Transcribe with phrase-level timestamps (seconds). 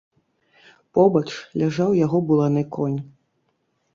[0.97, 1.23] Побач
[1.61, 2.95] ляжаў яго буланы конь.